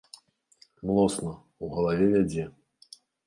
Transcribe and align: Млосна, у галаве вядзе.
Млосна, 0.91 1.33
у 1.67 1.71
галаве 1.75 2.07
вядзе. 2.17 2.47